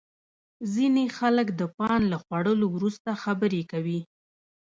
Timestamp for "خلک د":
1.17-1.61